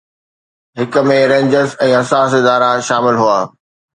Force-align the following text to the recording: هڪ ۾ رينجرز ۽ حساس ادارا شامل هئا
هڪ 0.79 0.95
۾ 1.09 1.17
رينجرز 1.31 1.75
۽ 1.87 1.91
حساس 1.99 2.35
ادارا 2.39 2.71
شامل 2.89 3.21
هئا 3.23 3.39